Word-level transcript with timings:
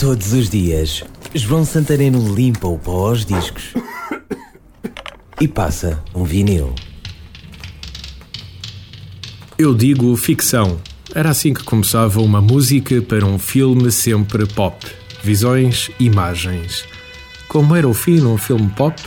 Todos 0.00 0.32
os 0.32 0.48
dias, 0.48 1.04
João 1.34 1.62
Santareno 1.62 2.34
limpa 2.34 2.66
o 2.66 2.78
pó 2.78 3.08
aos 3.08 3.22
discos 3.22 3.74
e 5.38 5.46
passa 5.46 6.02
um 6.14 6.24
vinil. 6.24 6.74
Eu 9.58 9.74
digo 9.74 10.16
ficção. 10.16 10.80
Era 11.14 11.28
assim 11.28 11.52
que 11.52 11.62
começava 11.62 12.22
uma 12.22 12.40
música 12.40 13.02
para 13.02 13.26
um 13.26 13.38
filme 13.38 13.92
sempre 13.92 14.46
pop. 14.46 14.86
Visões, 15.22 15.90
imagens. 16.00 16.86
Como 17.46 17.76
era 17.76 17.86
o 17.86 17.92
fim 17.92 18.20
num 18.20 18.38
filme 18.38 18.70
pop? 18.70 18.98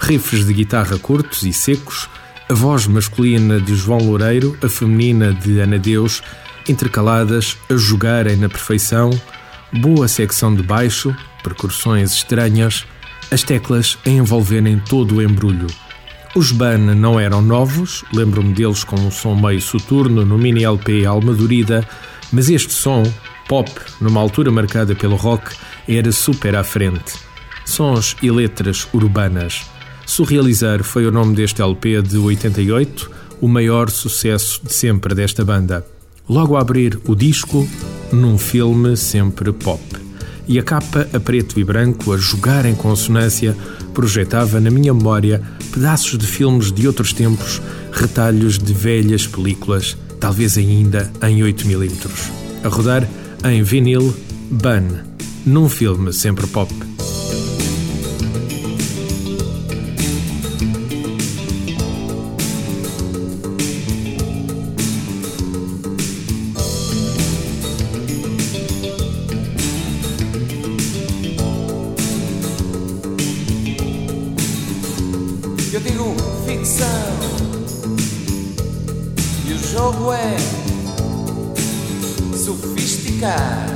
Riffs 0.00 0.46
de 0.46 0.54
guitarra 0.54 0.98
curtos 0.98 1.42
e 1.42 1.52
secos, 1.52 2.08
a 2.48 2.54
voz 2.54 2.86
masculina 2.86 3.60
de 3.60 3.76
João 3.76 3.98
Loureiro, 3.98 4.56
a 4.62 4.68
feminina 4.70 5.34
de 5.34 5.60
Ana 5.60 5.78
Deus, 5.78 6.22
intercaladas 6.66 7.58
a 7.68 7.76
jogarem 7.76 8.36
na 8.36 8.48
perfeição 8.48 9.10
boa 9.72 10.06
secção 10.06 10.54
de 10.54 10.62
baixo, 10.62 11.14
percussões 11.42 12.12
estranhas, 12.12 12.84
as 13.30 13.42
teclas 13.42 13.98
a 14.04 14.10
envolverem 14.10 14.78
todo 14.78 15.16
o 15.16 15.22
embrulho. 15.22 15.66
Os 16.34 16.52
Ban 16.52 16.78
não 16.78 17.20
eram 17.20 17.42
novos, 17.42 18.04
lembro-me 18.12 18.52
deles 18.54 18.84
com 18.84 18.96
um 18.96 19.10
som 19.10 19.34
meio 19.34 19.60
soturno 19.60 20.24
no 20.24 20.38
mini 20.38 20.64
LP 20.64 21.04
Almadurida, 21.04 21.86
mas 22.32 22.48
este 22.48 22.72
som, 22.72 23.02
pop, 23.48 23.70
numa 24.00 24.20
altura 24.20 24.50
marcada 24.50 24.94
pelo 24.94 25.16
rock, 25.16 25.54
era 25.88 26.10
super 26.10 26.56
à 26.56 26.64
frente. 26.64 27.14
Sons 27.64 28.16
e 28.22 28.30
letras 28.30 28.88
urbanas. 28.92 29.62
Surrealizar 30.06 30.82
foi 30.82 31.06
o 31.06 31.12
nome 31.12 31.34
deste 31.34 31.62
LP 31.62 32.02
de 32.02 32.18
88, 32.18 33.10
o 33.40 33.48
maior 33.48 33.90
sucesso 33.90 34.60
de 34.64 34.72
sempre 34.72 35.14
desta 35.14 35.44
banda. 35.44 35.86
Logo 36.28 36.56
a 36.56 36.60
abrir 36.60 36.98
o 37.06 37.14
disco, 37.14 37.68
num 38.12 38.36
filme 38.38 38.96
sempre 38.96 39.52
pop. 39.52 39.82
E 40.46 40.58
a 40.58 40.62
capa 40.62 41.08
a 41.12 41.20
preto 41.20 41.58
e 41.58 41.64
branco, 41.64 42.12
a 42.12 42.16
jogar 42.16 42.66
em 42.66 42.74
consonância, 42.74 43.56
projetava 43.94 44.60
na 44.60 44.70
minha 44.70 44.92
memória 44.92 45.42
pedaços 45.72 46.18
de 46.18 46.26
filmes 46.26 46.72
de 46.72 46.86
outros 46.86 47.12
tempos, 47.12 47.62
retalhos 47.92 48.58
de 48.58 48.72
velhas 48.72 49.26
películas, 49.26 49.96
talvez 50.20 50.58
ainda 50.58 51.10
em 51.22 51.40
8mm. 51.40 52.30
A 52.64 52.68
rodar 52.68 53.08
em 53.44 53.62
vinil, 53.62 54.14
Bun, 54.50 54.98
num 55.46 55.68
filme 55.68 56.12
sempre 56.12 56.46
pop. 56.46 56.91
Jogo 79.72 80.12
é 80.12 80.36
sofisticado. 82.36 83.72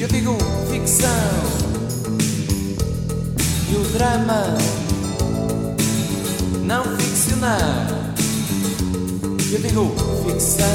Eu 0.00 0.08
digo 0.08 0.36
ficção 0.68 1.08
e 3.70 3.76
o 3.76 3.84
drama 3.92 4.58
não 6.64 6.82
ficcional. 6.96 7.60
Eu 9.52 9.60
digo 9.60 9.94
ficção, 10.26 10.66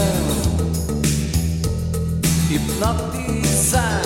hipnotizar. 2.50 4.02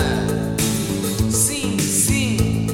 Sim, 1.30 1.78
sim. 1.78 2.66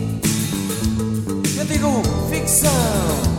Eu 1.58 1.66
digo 1.66 2.02
ficção, 2.30 3.29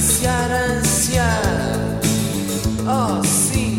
ansiar, 0.00 0.50
ansiar. 0.50 1.42
Oh, 2.88 3.22
sim. 3.22 3.69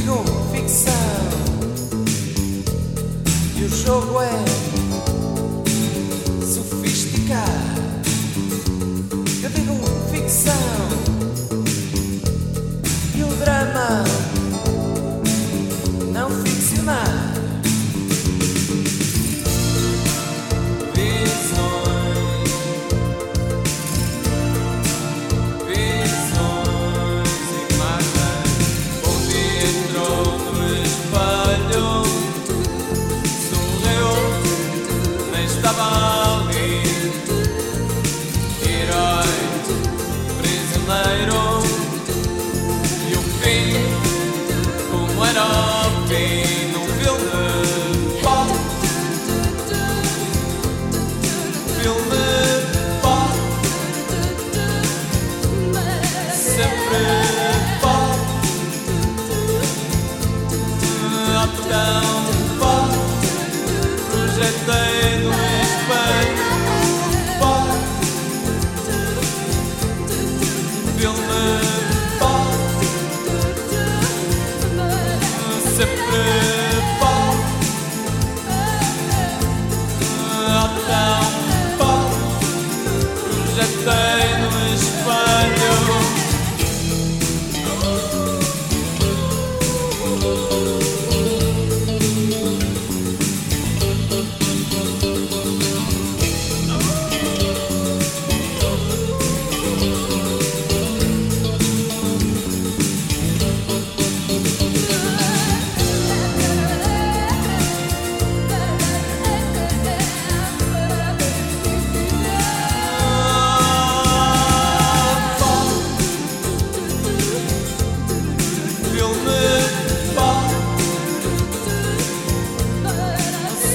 Digo 0.00 0.22
ficção 0.52 0.92
e 3.56 3.64
o 3.64 3.68
jogo 3.68 4.20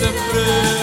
sempre. 0.04 0.83